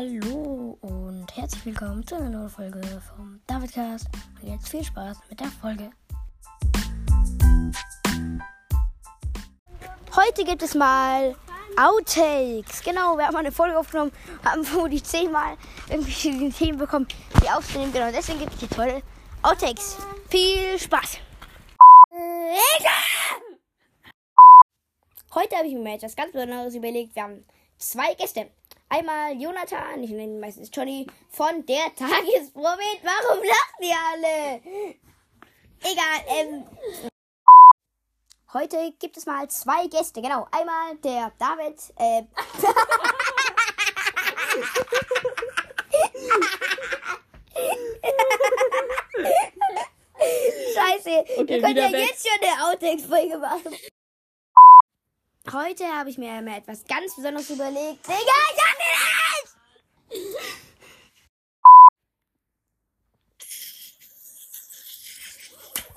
Hallo 0.00 0.78
und 0.80 1.26
herzlich 1.36 1.66
willkommen 1.66 2.06
zu 2.06 2.14
einer 2.14 2.30
neuen 2.30 2.48
Folge 2.48 2.80
vom 3.06 3.38
Davidcast. 3.46 4.08
Und 4.40 4.48
jetzt 4.48 4.70
viel 4.70 4.82
Spaß 4.82 5.18
mit 5.28 5.38
der 5.38 5.48
Folge. 5.48 5.90
Heute 10.16 10.44
gibt 10.44 10.62
es 10.62 10.74
mal 10.74 11.36
Outtakes. 11.76 12.82
Genau, 12.82 13.18
wir 13.18 13.26
haben 13.26 13.36
eine 13.36 13.52
Folge 13.52 13.78
aufgenommen, 13.78 14.10
haben 14.42 14.64
vermutlich 14.64 15.04
zehnmal 15.04 15.58
irgendwie 15.90 16.50
Themen 16.50 16.78
bekommen, 16.78 17.06
die 17.44 17.50
aufzunehmen. 17.50 17.92
Genau, 17.92 18.10
deswegen 18.10 18.38
gibt 18.38 18.54
es 18.54 18.62
jetzt 18.62 18.78
heute 18.78 19.02
Outtakes. 19.42 19.98
Viel 20.30 20.78
Spaß! 20.78 21.18
Heute 25.34 25.56
habe 25.56 25.66
ich 25.66 25.74
mir 25.74 25.96
etwas 25.96 26.16
ganz 26.16 26.32
Besonderes 26.32 26.74
überlegt. 26.74 27.14
Wir 27.14 27.24
haben 27.24 27.44
zwei 27.76 28.14
Gäste. 28.14 28.50
Einmal 28.92 29.40
Jonathan, 29.40 30.02
ich 30.02 30.10
nenne 30.10 30.24
ihn 30.24 30.40
meistens 30.40 30.68
Johnny, 30.72 31.06
von 31.30 31.64
der 31.66 31.94
Tagesprofit. 31.94 33.00
Warum 33.04 33.38
lachen 33.44 33.80
die 33.80 33.92
alle? 33.92 34.60
Egal, 35.80 36.24
ähm. 36.26 36.66
Heute 38.52 38.92
gibt 38.98 39.16
es 39.16 39.26
mal 39.26 39.48
zwei 39.48 39.86
Gäste, 39.86 40.20
genau. 40.20 40.48
Einmal 40.50 40.96
der 41.04 41.30
David, 41.38 41.78
äh. 41.98 42.24
Scheiße, 50.74 51.24
Okay, 51.38 51.48
wir 51.48 51.60
können 51.62 51.76
ja 51.76 51.92
weg. 51.92 52.08
jetzt 52.08 52.26
schon 52.26 52.48
eine 52.48 52.64
Outtakes-Folge 52.70 53.38
machen. 53.38 53.74
Heute 55.52 55.84
habe 55.86 56.10
ich 56.10 56.18
mir 56.18 56.40
mal 56.42 56.58
etwas 56.58 56.84
ganz 56.84 57.16
Besonderes 57.16 57.50
überlegt. 57.50 58.06
Digga, 58.06 58.18
ich 58.18 58.62
hab 58.62 58.78
den 58.78 58.96
Arsch! 59.08 59.50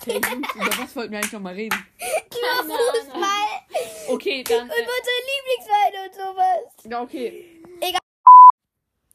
Gut. 0.05 0.25
Über 0.55 0.77
was 0.77 0.95
wollten 0.95 1.11
wir 1.11 1.19
eigentlich 1.19 1.31
noch 1.31 1.39
mal 1.39 1.53
reden? 1.53 1.85
Über 1.97 2.63
Fußball 2.63 3.47
Okay, 4.09 4.43
dann. 4.43 4.63
und 4.63 4.69
unsere 4.69 5.21
Lieblingsvereine 5.29 6.05
und 6.05 6.13
sowas. 6.13 6.73
Ja, 6.91 7.01
okay. 7.01 7.49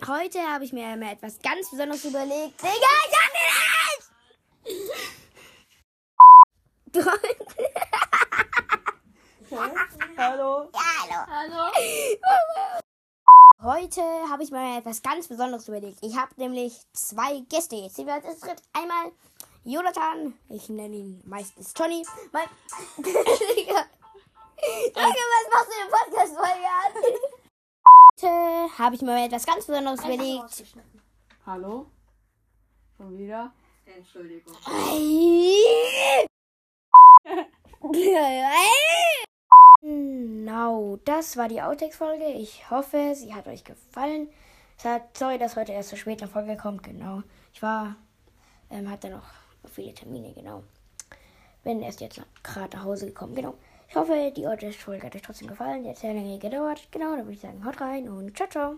Heute 0.07 0.41
habe 0.41 0.65
ich 0.65 0.73
mir 0.73 0.97
mal 0.97 1.13
etwas 1.13 1.39
ganz 1.41 1.69
Besonderes 1.71 2.05
überlegt. 2.05 2.63
Digga, 2.63 2.73
ich 2.73 3.19
hab 3.19 3.33
den 3.35 3.51
Arsch! 3.75 4.07
Hallo. 10.17 10.71
Hallo. 11.27 11.71
Heute 13.61 14.01
habe 14.31 14.43
ich 14.45 14.51
mir 14.51 14.79
etwas 14.79 15.03
ganz 15.03 15.27
Besonderes 15.27 15.67
überlegt. 15.69 15.99
Ich 16.03 16.17
habe 16.17 16.31
nämlich 16.37 16.75
zwei 16.93 17.41
Gäste. 17.49 17.77
Jetzt 17.77 17.97
sehen 17.97 18.07
wir 18.07 18.15
uns. 18.17 18.43
Einmal 18.73 19.13
Jonathan, 19.71 20.33
ich 20.49 20.71
nenne 20.71 20.97
ihn 20.97 21.23
meistens 21.27 21.75
Johnny. 21.77 22.03
Mein 22.33 22.49
Digga. 22.97 23.75
Danke, 24.95 25.19
was 25.19 25.53
machst 25.53 25.69
du 25.69 25.75
im 25.85 25.91
Podcast 25.91 26.35
folge 26.35 26.65
an? 26.65 26.93
Heute 28.11 28.79
habe 28.79 28.95
ich 28.95 29.03
mir 29.03 29.27
etwas 29.27 29.45
ganz 29.45 29.67
Besonderes 29.67 30.03
überlegt. 30.03 30.65
Hallo. 31.45 31.85
Schon 32.97 33.19
wieder. 33.19 33.53
Entschuldigung. 33.85 34.57
Genau, 39.81 40.97
das 41.05 41.37
war 41.37 41.47
die 41.47 41.63
Outtakes-Folge. 41.63 42.33
Ich 42.33 42.69
hoffe, 42.71 43.13
sie 43.15 43.33
hat 43.35 43.47
euch 43.47 43.65
gefallen. 43.65 44.29
Hat, 44.83 45.17
sorry, 45.17 45.39
dass 45.39 45.57
heute 45.57 45.73
erst 45.73 45.91
so 45.91 45.97
spät 45.97 46.21
eine 46.21 46.31
Folge 46.31 46.57
kommt. 46.57 46.83
Genau. 46.83 47.23
Ich 47.53 47.63
war, 47.63 47.97
ähm, 48.71 48.91
hatte 48.91 49.11
noch 49.11 49.23
viele 49.67 49.95
Termine, 49.95 50.33
genau. 50.33 50.63
Bin 51.65 51.83
erst 51.83 52.01
jetzt 52.01 52.21
gerade 52.43 52.77
nach 52.77 52.85
Hause 52.85 53.07
gekommen, 53.07 53.35
genau. 53.35 53.55
Ich 53.89 53.97
hoffe, 53.97 54.33
die 54.37 54.47
Outtakes-Folge 54.47 55.07
hat 55.07 55.17
euch 55.17 55.23
trotzdem 55.23 55.49
gefallen. 55.49 55.83
Die 55.83 55.89
hat 55.89 55.97
sehr 55.97 56.13
lange 56.13 56.39
gedauert. 56.39 56.89
Genau, 56.91 57.17
dann 57.17 57.25
würde 57.25 57.33
ich 57.33 57.41
sagen, 57.41 57.65
haut 57.65 57.81
rein 57.81 58.09
und 58.09 58.37
ciao, 58.37 58.49
ciao. 58.49 58.75